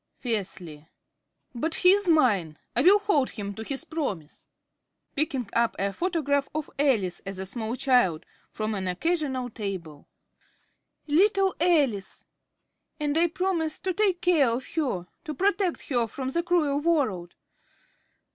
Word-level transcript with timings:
(Fiercely.) 0.17 0.87
But 1.53 1.75
he 1.75 1.91
is 1.91 2.07
mine; 2.07 2.57
I 2.75 2.81
will 2.81 2.97
hold 2.97 3.29
him 3.29 3.53
to 3.53 3.63
his 3.63 3.83
promise! 3.83 4.45
(Picking 5.15 5.47
up 5.53 5.75
a 5.77 5.93
photograph 5.93 6.49
of 6.55 6.71
Alice 6.79 7.21
as 7.23 7.37
a 7.37 7.45
small 7.45 7.75
child 7.75 8.25
from 8.49 8.73
an 8.73 8.87
occasional 8.87 9.51
table.) 9.51 10.07
Little 11.05 11.53
Alice! 11.61 12.25
And 12.99 13.15
I 13.15 13.27
promised 13.27 13.83
to 13.83 13.93
take 13.93 14.21
care 14.21 14.49
of 14.49 14.65
her 14.73 15.05
to 15.23 15.33
protect 15.35 15.83
her 15.89 16.07
from 16.07 16.31
the 16.31 16.41
cruel 16.41 16.79
world. 16.81 17.35